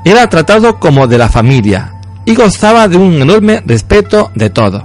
Era 0.03 0.27
tratado 0.27 0.79
como 0.79 1.07
de 1.07 1.17
la 1.17 1.29
familia 1.29 1.93
y 2.25 2.35
gozaba 2.35 2.87
de 2.87 2.97
un 2.97 3.21
enorme 3.21 3.61
respeto 3.65 4.31
de 4.35 4.49
todos. 4.49 4.83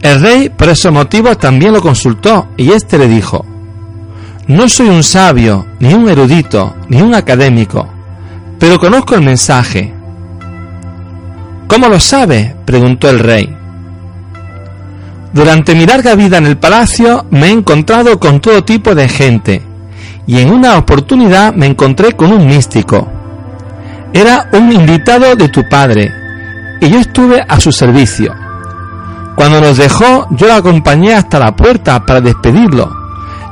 El 0.00 0.20
rey 0.20 0.48
por 0.50 0.68
esos 0.68 0.92
motivos 0.92 1.38
también 1.38 1.72
lo 1.72 1.80
consultó 1.80 2.48
y 2.56 2.70
éste 2.70 2.98
le 2.98 3.08
dijo, 3.08 3.44
No 4.46 4.68
soy 4.68 4.88
un 4.90 5.02
sabio, 5.02 5.66
ni 5.80 5.94
un 5.94 6.08
erudito, 6.08 6.74
ni 6.88 7.00
un 7.00 7.14
académico, 7.14 7.88
pero 8.58 8.78
conozco 8.78 9.14
el 9.14 9.22
mensaje 9.22 9.93
¿Cómo 11.66 11.88
lo 11.88 11.98
sabe? 11.98 12.54
preguntó 12.64 13.08
el 13.08 13.18
rey. 13.18 13.56
Durante 15.32 15.74
mi 15.74 15.86
larga 15.86 16.14
vida 16.14 16.38
en 16.38 16.46
el 16.46 16.58
palacio 16.58 17.26
me 17.30 17.48
he 17.48 17.50
encontrado 17.50 18.20
con 18.20 18.40
todo 18.40 18.62
tipo 18.62 18.94
de 18.94 19.08
gente 19.08 19.62
y 20.26 20.38
en 20.38 20.50
una 20.50 20.78
oportunidad 20.78 21.54
me 21.54 21.66
encontré 21.66 22.12
con 22.12 22.32
un 22.32 22.46
místico. 22.46 23.08
Era 24.12 24.48
un 24.52 24.70
invitado 24.72 25.34
de 25.34 25.48
tu 25.48 25.68
padre 25.68 26.12
y 26.80 26.88
yo 26.88 27.00
estuve 27.00 27.44
a 27.48 27.58
su 27.58 27.72
servicio. 27.72 28.32
Cuando 29.34 29.60
nos 29.60 29.78
dejó 29.78 30.28
yo 30.30 30.46
lo 30.46 30.54
acompañé 30.54 31.14
hasta 31.14 31.40
la 31.40 31.56
puerta 31.56 32.04
para 32.06 32.20
despedirlo 32.20 32.90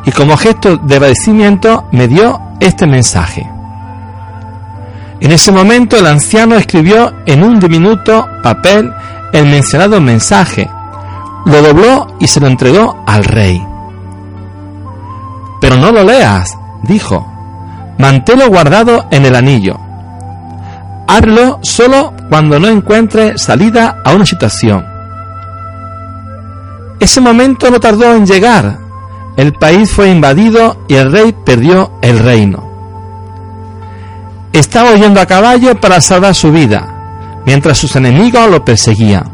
y 0.04 0.12
como 0.12 0.36
gesto 0.36 0.76
de 0.76 0.94
agradecimiento 0.96 1.86
me 1.90 2.06
dio 2.06 2.38
este 2.60 2.86
mensaje. 2.86 3.48
En 5.22 5.30
ese 5.30 5.52
momento 5.52 5.96
el 5.96 6.06
anciano 6.08 6.56
escribió 6.56 7.12
en 7.26 7.44
un 7.44 7.60
diminuto 7.60 8.28
papel 8.42 8.92
el 9.32 9.46
mencionado 9.46 10.00
mensaje, 10.00 10.68
lo 11.46 11.62
dobló 11.62 12.16
y 12.18 12.26
se 12.26 12.40
lo 12.40 12.48
entregó 12.48 13.04
al 13.06 13.22
rey. 13.22 13.64
Pero 15.60 15.76
no 15.76 15.92
lo 15.92 16.02
leas, 16.02 16.58
dijo, 16.82 17.24
manténlo 17.98 18.48
guardado 18.48 19.06
en 19.12 19.24
el 19.24 19.36
anillo. 19.36 19.78
Hazlo 21.06 21.60
solo 21.62 22.14
cuando 22.28 22.58
no 22.58 22.66
encuentre 22.66 23.38
salida 23.38 24.02
a 24.04 24.14
una 24.14 24.26
situación. 24.26 24.84
Ese 26.98 27.20
momento 27.20 27.70
no 27.70 27.78
tardó 27.78 28.12
en 28.12 28.26
llegar. 28.26 28.76
El 29.36 29.52
país 29.52 29.88
fue 29.92 30.10
invadido 30.10 30.78
y 30.88 30.94
el 30.96 31.12
rey 31.12 31.32
perdió 31.44 31.92
el 32.02 32.18
reino. 32.18 32.71
Estaba 34.52 34.92
huyendo 34.92 35.20
a 35.20 35.26
caballo 35.26 35.80
para 35.80 36.00
salvar 36.00 36.34
su 36.34 36.52
vida, 36.52 37.40
mientras 37.46 37.78
sus 37.78 37.96
enemigos 37.96 38.50
lo 38.50 38.64
perseguían. 38.64 39.24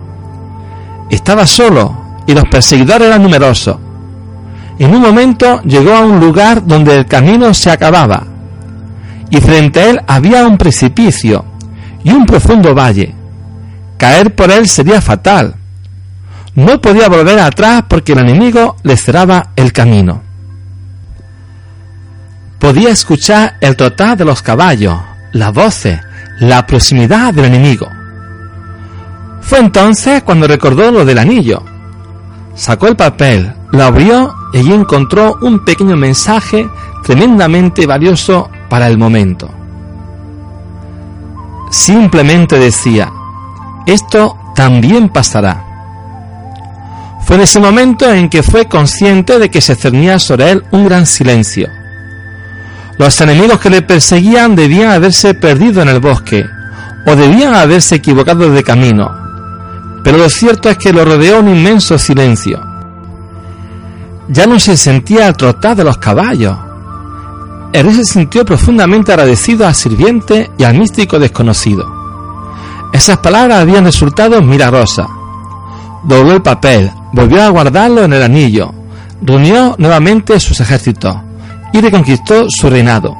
Estaba 1.11 1.47
solo 1.47 1.97
y 2.27 2.35
los 2.35 2.45
perseguidores 2.45 3.09
eran 3.09 3.23
numerosos. 3.23 3.79
En 4.79 4.95
un 4.95 5.03
momento 5.03 5.61
llegó 5.63 5.93
a 5.95 6.01
un 6.01 6.21
lugar 6.21 6.65
donde 6.65 6.97
el 6.97 7.07
camino 7.07 7.53
se 7.53 7.71
acababa 7.71 8.25
y 9.31 9.39
frente 9.39 9.81
a 9.81 9.91
él 9.91 10.01
había 10.07 10.47
un 10.47 10.57
precipicio 10.57 11.45
y 12.05 12.13
un 12.13 12.27
profundo 12.27 12.75
valle. 12.75 13.15
Caer 13.97 14.35
por 14.35 14.51
él 14.51 14.69
sería 14.69 15.01
fatal. 15.01 15.55
No 16.55 16.81
podía 16.81 17.09
volver 17.09 17.39
atrás 17.41 17.85
porque 17.89 18.13
el 18.13 18.21
enemigo 18.21 18.77
le 18.83 18.97
cerraba 18.97 19.51
el 19.57 19.73
camino. 19.73 20.23
Podía 22.59 22.91
escuchar 22.91 23.57
el 23.61 23.77
trotar 23.77 24.17
de 24.17 24.25
los 24.25 24.43
caballos, 24.43 24.99
las 25.33 25.53
voces, 25.53 26.01
la 26.41 26.67
proximidad 26.67 27.35
del 27.35 27.47
enemigo. 27.47 27.89
Fue 29.41 29.59
entonces 29.59 30.23
cuando 30.23 30.47
recordó 30.47 30.91
lo 30.91 31.05
del 31.05 31.19
anillo. 31.19 31.63
Sacó 32.55 32.89
el 32.89 32.97
papel, 32.97 33.53
lo 33.71 33.85
abrió 33.85 34.35
y 34.53 34.73
encontró 34.73 35.37
un 35.43 35.65
pequeño 35.65 35.97
mensaje 35.97 36.69
tremendamente 37.05 37.87
valioso 37.87 38.51
para 38.69 38.89
el 38.89 38.99
momento. 38.99 39.49
Simplemente 41.71 42.59
decía, 42.59 43.13
esto 43.87 44.37
también 44.55 45.09
pasará. 45.09 45.65
Fue 47.25 47.37
en 47.37 47.43
ese 47.43 47.61
momento 47.61 48.11
en 48.13 48.29
que 48.29 48.43
fue 48.43 48.67
consciente 48.67 49.39
de 49.39 49.51
que 49.51 49.61
se 49.61 49.77
cernía 49.77 50.19
sobre 50.19 50.51
él 50.51 50.65
un 50.73 50.87
gran 50.87 51.05
silencio 51.05 51.69
los 52.99 53.21
enemigos 53.21 53.61
que 53.61 53.71
le 53.71 53.83
perseguían 53.83 54.57
debían 54.57 54.91
haberse 54.91 55.33
perdido 55.35 55.83
en 55.83 55.89
el 55.89 56.01
bosque 56.01 56.45
o 57.07 57.15
debían 57.15 57.55
haberse 57.55 57.95
equivocado 57.95 58.51
de 58.51 58.65
camino. 58.65 59.09
Pero 60.03 60.19
lo 60.19 60.29
cierto 60.29 60.69
es 60.69 60.79
que 60.79 60.93
lo 60.93 61.05
rodeó 61.05 61.39
un 61.39 61.49
inmenso 61.49 61.97
silencio. 61.97 62.61
Ya 64.29 64.47
no 64.47 64.59
se 64.59 64.77
sentía 64.77 65.29
el 65.29 65.37
trotar 65.37 65.77
de 65.77 65.85
los 65.85 65.99
caballos. 65.99 66.57
El 67.73 67.85
rey 67.87 67.95
se 67.95 68.05
sintió 68.05 68.45
profundamente 68.45 69.13
agradecido 69.13 69.67
al 69.67 69.77
sirviente 69.77 70.51
y 70.59 70.65
al 70.65 70.77
místico 70.77 71.21
desconocido. 71.21 71.87
Esas 72.93 73.19
palabras 73.19 73.61
habían 73.61 73.85
resultado 73.85 74.43
milagrosas. 74.43 75.07
Dobló 76.03 76.33
el 76.33 76.43
papel, 76.43 76.91
volvió 77.13 77.43
a 77.43 77.49
guardarlo 77.49 78.05
en 78.05 78.13
el 78.13 78.23
anillo, 78.23 78.73
reunió 79.23 79.77
nuevamente 79.79 80.41
sus 80.41 80.61
ejércitos 80.61 81.17
y 81.73 81.81
reconquistó 81.81 82.47
su 82.49 82.71
reinado. 82.71 83.17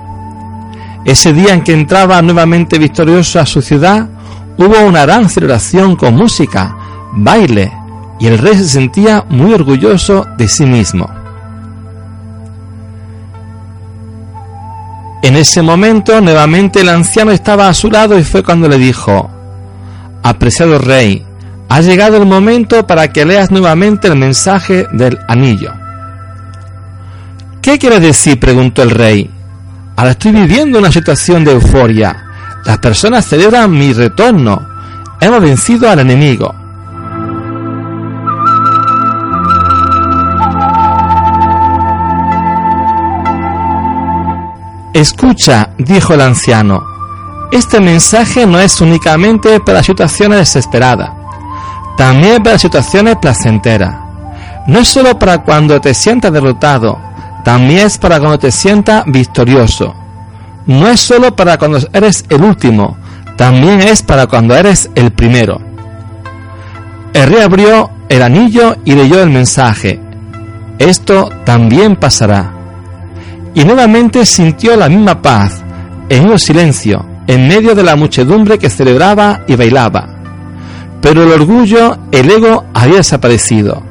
Ese 1.05 1.33
día 1.33 1.55
en 1.55 1.63
que 1.63 1.73
entraba 1.73 2.21
nuevamente 2.23 2.79
victorioso 2.79 3.41
a 3.41 3.47
su 3.47 3.63
ciudad, 3.63 4.09
hubo 4.57 4.85
una 4.87 5.07
gran 5.07 5.29
celebración 5.29 5.97
con 5.97 6.15
música, 6.17 6.77
baile, 7.13 7.73
y 8.21 8.27
el 8.27 8.39
rey 8.39 8.57
se 8.57 8.69
sentía 8.69 9.25
muy 9.29 9.55
orgulloso 9.55 10.27
de 10.37 10.49
sí 10.49 10.67
mismo. 10.67 11.09
En 15.23 15.37
ese 15.37 15.63
momento 15.63 16.21
nuevamente 16.21 16.81
el 16.81 16.89
anciano 16.89 17.33
estaba 17.33 17.69
a 17.69 17.75
su 17.75 17.91
lado 17.91 18.19
y 18.19 18.25
fue 18.25 18.43
cuando 18.43 18.69
le 18.69 18.79
dijo, 18.79 19.31
Apreciado 20.23 20.79
rey, 20.79 21.25
ha 21.69 21.81
llegado 21.81 22.17
el 22.17 22.27
momento 22.27 22.87
para 22.87 23.13
que 23.13 23.25
leas 23.25 23.51
nuevamente 23.51 24.09
el 24.09 24.17
mensaje 24.17 24.87
del 24.93 25.19
anillo. 25.29 25.73
¿Qué 27.69 27.79
quieres 27.79 28.01
decir? 28.01 28.41
preguntó 28.41 28.83
el 28.83 28.89
rey. 28.89 29.31
Ahora 29.95 30.13
estoy 30.13 30.33
viviendo 30.33 30.79
una 30.79 30.91
situación 30.91 31.45
de 31.45 31.53
euforia. 31.53 32.17
Las 32.65 32.79
personas 32.79 33.27
celebran 33.27 33.71
mi 33.71 33.93
retorno. 33.93 34.67
Hemos 35.21 35.43
vencido 35.43 35.91
al 35.91 35.99
enemigo. 35.99 36.55
Escucha, 44.95 45.69
dijo 45.77 46.15
el 46.15 46.23
anciano, 46.23 46.83
este 47.53 47.81
mensaje 47.81 48.47
no 48.47 48.59
es 48.59 48.81
únicamente 48.81 49.61
para 49.61 49.83
situaciones 49.83 50.39
desesperadas, 50.39 51.11
también 51.99 52.43
para 52.43 52.59
situaciones 52.59 53.17
placenteras. 53.17 53.95
No 54.67 54.79
es 54.79 54.89
solo 54.89 55.19
para 55.19 55.43
cuando 55.43 55.79
te 55.83 55.93
sientas 55.93 56.33
derrotado, 56.33 57.08
también 57.49 57.87
es 57.87 57.97
para 57.97 58.19
cuando 58.19 58.39
te 58.39 58.53
sientas 58.53 59.05
victorioso. 59.07 59.95
No 60.67 60.87
es 60.87 61.01
solo 61.01 61.35
para 61.35 61.57
cuando 61.57 61.79
eres 61.95 62.27
el 62.29 62.43
último, 62.43 62.99
también 63.39 63.81
es 63.81 64.03
para 64.03 64.27
cuando 64.27 64.55
eres 64.55 64.91
el 64.95 65.13
primero. 65.13 65.59
El 67.15 67.27
rey 67.27 67.41
abrió 67.41 67.89
el 68.11 68.21
anillo 68.21 68.77
y 68.85 68.93
leyó 68.93 69.23
el 69.23 69.31
mensaje. 69.31 69.99
Esto 70.79 71.31
también 71.47 71.97
pasará. 71.97 72.53
Y 73.55 73.65
nuevamente 73.65 74.27
sintió 74.27 74.77
la 74.77 74.91
misma 74.91 75.23
paz, 75.23 75.63
en 76.11 76.29
un 76.29 76.39
silencio, 76.39 77.03
en 77.27 77.49
medio 77.49 77.75
de 77.75 77.83
la 77.83 77.97
muchedumbre 77.97 78.59
que 78.59 78.69
celebraba 78.69 79.45
y 79.47 79.57
bailaba. 79.57 80.07
Pero 81.01 81.23
el 81.23 81.33
orgullo, 81.33 81.97
el 82.13 82.31
ego 82.31 82.67
había 82.75 82.97
desaparecido. 82.97 83.83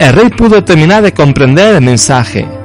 El 0.00 0.12
rey 0.14 0.30
pudo 0.30 0.64
terminar 0.64 1.04
de 1.04 1.14
comprender 1.14 1.76
el 1.76 1.82
mensaje. 1.82 2.55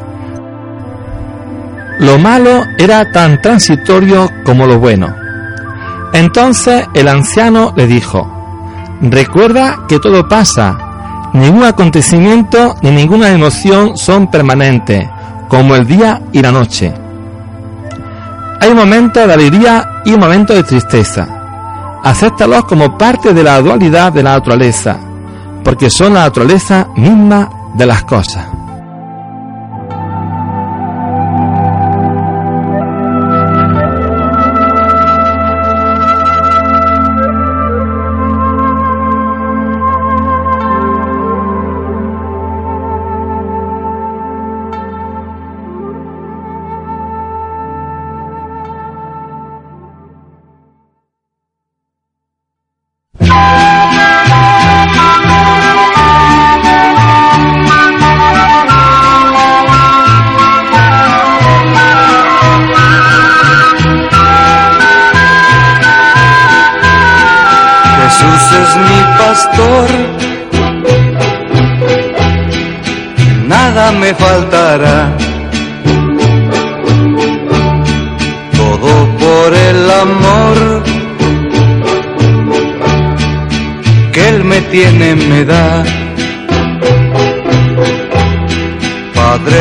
Lo 2.02 2.18
malo 2.18 2.66
era 2.80 3.12
tan 3.12 3.40
transitorio 3.44 4.28
como 4.44 4.66
lo 4.66 4.80
bueno. 4.80 5.16
Entonces 6.14 6.88
el 6.96 7.08
anciano 7.08 7.74
le 7.76 7.86
dijo, 7.86 8.28
recuerda 9.02 9.86
que 9.88 10.00
todo 10.00 10.28
pasa, 10.28 11.30
ningún 11.34 11.64
acontecimiento 11.64 12.76
ni 12.82 12.90
ninguna 12.90 13.30
emoción 13.30 13.96
son 13.98 14.32
permanentes, 14.32 15.08
como 15.48 15.76
el 15.76 15.86
día 15.86 16.24
y 16.32 16.42
la 16.42 16.52
noche. 16.52 16.92
Hay 18.60 18.72
un 18.72 18.78
momento 18.78 19.28
de 19.28 19.34
alegría 19.34 20.02
y 20.04 20.14
un 20.14 20.22
momento 20.22 20.56
de 20.56 20.64
tristeza. 20.64 21.28
Acéptalos 22.04 22.66
como 22.66 22.98
parte 22.98 23.32
de 23.32 23.44
la 23.44 23.62
dualidad 23.62 24.12
de 24.12 24.24
la 24.24 24.32
naturaleza, 24.32 24.98
porque 25.64 25.92
son 25.92 26.16
la 26.16 26.22
naturaleza 26.22 26.88
misma 26.96 27.48
de 27.76 27.86
las 27.86 28.04
cosas. 28.06 28.48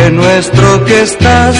Nuestro 0.09 0.85
que 0.87 1.03
estás 1.03 1.57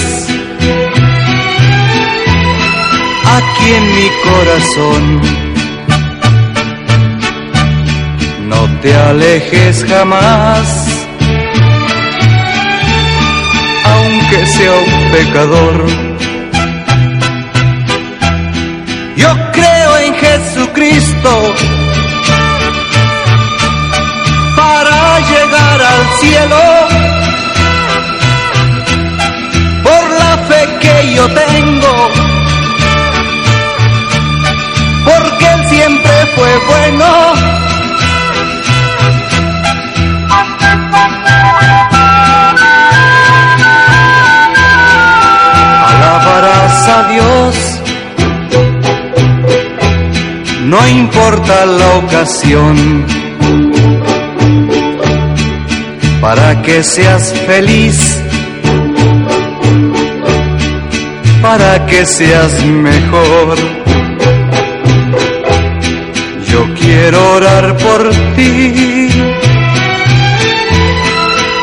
aquí 3.37 3.69
en 3.71 3.95
mi 3.95 4.09
corazón, 4.25 5.21
no 8.49 8.67
te 8.81 8.95
alejes 8.95 9.85
jamás, 9.87 10.67
aunque 13.85 14.45
sea 14.47 14.73
un 14.73 15.11
pecador. 15.11 15.85
Yo 19.15 19.29
creo 19.53 19.97
en 19.97 20.13
Jesucristo 20.15 21.53
al 25.83 26.19
cielo 26.19 26.90
porque 35.05 35.45
Él 35.45 35.69
siempre 35.69 36.11
fue 36.35 36.57
bueno. 36.67 37.05
Alabarás 45.87 46.87
a 46.87 47.03
Dios, 47.11 47.81
no 50.65 50.87
importa 50.87 51.65
la 51.65 51.89
ocasión. 51.97 53.05
Para 56.21 56.61
que 56.61 56.83
seas 56.83 57.33
feliz, 57.47 58.21
para 61.41 61.85
que 61.85 62.05
seas 62.05 62.53
mejor. 62.63 63.57
Yo 66.47 66.73
quiero 66.75 67.33
orar 67.35 67.77
por 67.77 68.09
ti 68.35 69.09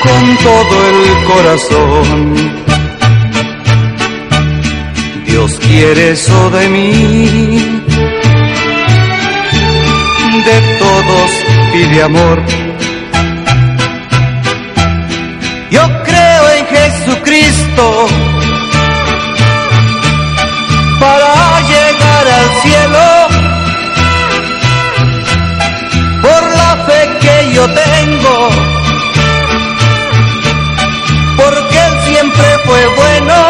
con 0.03 0.37
todo 0.49 0.77
el 0.93 1.25
corazón. 1.33 2.35
Dios 5.27 5.59
quiere 5.61 6.11
eso 6.13 6.51
de 6.51 6.69
mí, 6.69 7.83
de 10.47 10.79
todos 10.79 11.31
pide 11.73 12.03
amor 12.03 12.43
yo 15.71 15.83
creo 16.03 16.51
en 16.57 16.67
Jesucristo 16.67 18.07
fue 32.69 32.87
bueno. 32.89 33.48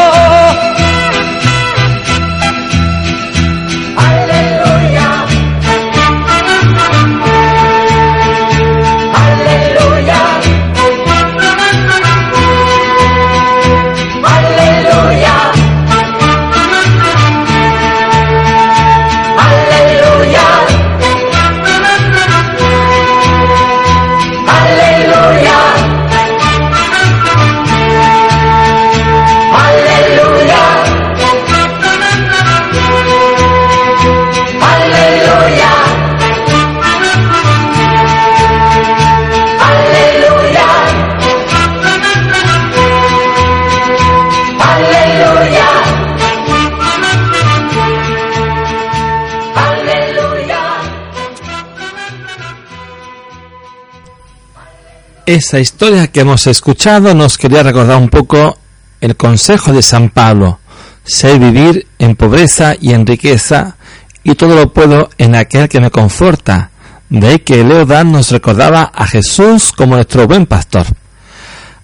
Esa 55.28 55.60
historia 55.60 56.06
que 56.06 56.20
hemos 56.20 56.46
escuchado 56.46 57.14
nos 57.14 57.36
quería 57.36 57.62
recordar 57.62 57.98
un 57.98 58.08
poco 58.08 58.56
el 58.98 59.14
consejo 59.14 59.74
de 59.74 59.82
San 59.82 60.08
Pablo. 60.08 60.58
Sé 61.04 61.38
vivir 61.38 61.86
en 61.98 62.16
pobreza 62.16 62.74
y 62.80 62.92
en 62.94 63.06
riqueza, 63.06 63.76
y 64.24 64.34
todo 64.36 64.54
lo 64.54 64.72
puedo 64.72 65.10
en 65.18 65.34
aquel 65.34 65.68
que 65.68 65.80
me 65.80 65.90
conforta. 65.90 66.70
De 67.10 67.28
ahí 67.28 67.38
que 67.40 67.62
Leodán 67.62 68.10
nos 68.10 68.30
recordaba 68.30 68.90
a 68.94 69.06
Jesús 69.06 69.70
como 69.72 69.96
nuestro 69.96 70.26
buen 70.26 70.46
pastor. 70.46 70.86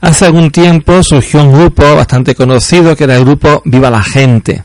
Hace 0.01 0.25
algún 0.25 0.51
tiempo 0.51 1.03
surgió 1.03 1.43
un 1.43 1.53
grupo 1.53 1.97
bastante 1.97 2.35
conocido 2.35 2.97
que 2.97 3.05
era 3.05 3.17
el 3.17 3.27
grupo 3.27 3.61
Viva 3.67 3.91
la 3.91 4.03
Gente. 4.03 4.65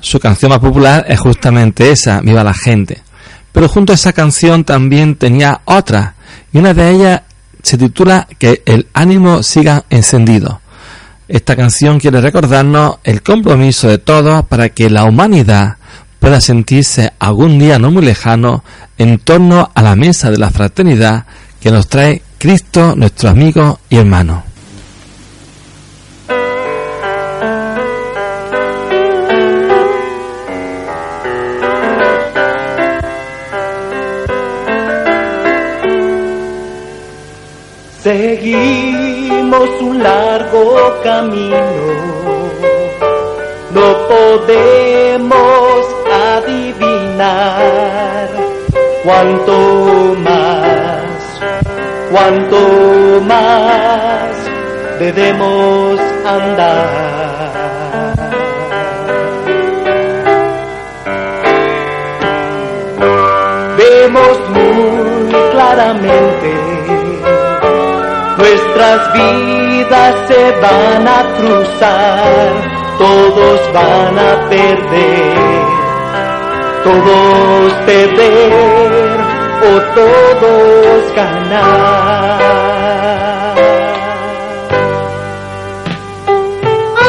Su 0.00 0.18
canción 0.18 0.50
más 0.50 0.58
popular 0.58 1.04
es 1.08 1.20
justamente 1.20 1.92
esa, 1.92 2.20
Viva 2.22 2.42
la 2.42 2.54
Gente. 2.54 3.02
Pero 3.52 3.68
junto 3.68 3.92
a 3.92 3.94
esa 3.94 4.12
canción 4.12 4.64
también 4.64 5.14
tenía 5.14 5.60
otra, 5.64 6.16
y 6.52 6.58
una 6.58 6.74
de 6.74 6.90
ellas 6.90 7.20
se 7.62 7.78
titula 7.78 8.26
Que 8.38 8.62
el 8.66 8.88
ánimo 8.92 9.42
siga 9.42 9.84
encendido. 9.90 10.60
Esta 11.28 11.54
canción 11.54 12.00
quiere 12.00 12.20
recordarnos 12.20 12.98
el 13.04 13.22
compromiso 13.22 13.88
de 13.88 13.98
todos 13.98 14.44
para 14.46 14.70
que 14.70 14.90
la 14.90 15.04
humanidad 15.04 15.76
pueda 16.18 16.40
sentirse 16.40 17.12
algún 17.18 17.58
día 17.58 17.78
no 17.78 17.90
muy 17.90 18.04
lejano 18.04 18.64
en 18.98 19.18
torno 19.18 19.70
a 19.74 19.82
la 19.82 19.96
mesa 19.96 20.30
de 20.30 20.38
la 20.38 20.50
fraternidad 20.50 21.24
que 21.60 21.70
nos 21.70 21.88
trae 21.88 22.22
Cristo, 22.38 22.94
nuestro 22.96 23.30
amigo 23.30 23.80
y 23.88 23.96
hermano. 23.96 24.49
Seguimos 38.10 39.68
un 39.80 40.02
largo 40.02 41.00
camino, 41.04 41.62
no 43.72 43.86
podemos 44.08 45.86
adivinar 46.34 48.28
cuánto 49.04 50.16
más, 50.24 51.40
cuánto 52.10 53.20
más 53.28 54.34
debemos 54.98 56.00
andar. 56.26 57.19
Nuestras 68.90 69.12
vidas 69.12 70.14
se 70.26 70.50
van 70.60 71.06
a 71.06 71.22
cruzar, 71.36 72.54
todos 72.98 73.60
van 73.72 74.18
a 74.18 74.48
perder, 74.48 75.64
todos 76.82 77.72
perder 77.86 79.20
o 79.62 79.80
todos 79.94 81.14
ganar. 81.14 82.40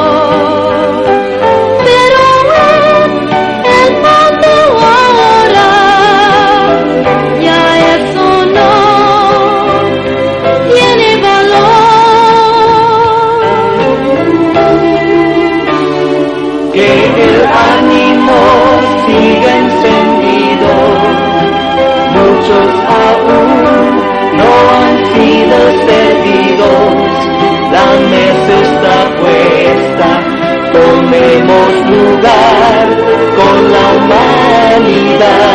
Lugar 31.90 32.88
con 33.37 33.72
la 33.72 33.83
humanidad. 33.96 35.49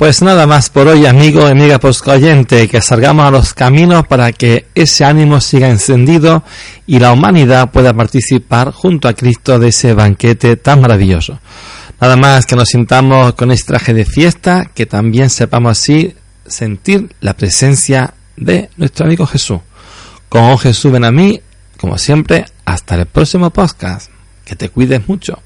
Pues 0.00 0.22
nada 0.22 0.46
más 0.46 0.70
por 0.70 0.88
hoy, 0.88 1.04
amigo 1.04 1.46
y 1.46 1.50
amiga 1.50 1.78
oyente, 2.06 2.68
que 2.68 2.80
salgamos 2.80 3.26
a 3.26 3.30
los 3.30 3.52
caminos 3.52 4.06
para 4.06 4.32
que 4.32 4.68
ese 4.74 5.04
ánimo 5.04 5.42
siga 5.42 5.68
encendido 5.68 6.42
y 6.86 6.98
la 6.98 7.12
humanidad 7.12 7.70
pueda 7.70 7.92
participar 7.92 8.72
junto 8.72 9.08
a 9.08 9.12
Cristo 9.12 9.58
de 9.58 9.68
ese 9.68 9.92
banquete 9.92 10.56
tan 10.56 10.80
maravilloso. 10.80 11.38
Nada 12.00 12.16
más 12.16 12.46
que 12.46 12.56
nos 12.56 12.70
sintamos 12.70 13.34
con 13.34 13.50
este 13.50 13.66
traje 13.66 13.92
de 13.92 14.06
fiesta, 14.06 14.70
que 14.74 14.86
también 14.86 15.28
sepamos 15.28 15.72
así 15.72 16.14
sentir 16.46 17.14
la 17.20 17.34
presencia 17.34 18.14
de 18.38 18.70
nuestro 18.78 19.04
amigo 19.04 19.26
Jesús. 19.26 19.60
Con 20.30 20.56
Jesús 20.56 20.92
ven 20.92 21.04
a 21.04 21.10
mí, 21.10 21.42
como 21.78 21.98
siempre, 21.98 22.46
hasta 22.64 22.94
el 22.94 23.04
próximo 23.04 23.50
podcast. 23.50 24.10
Que 24.46 24.56
te 24.56 24.70
cuides 24.70 25.06
mucho. 25.06 25.42